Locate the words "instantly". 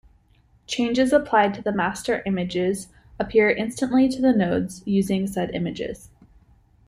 3.51-4.09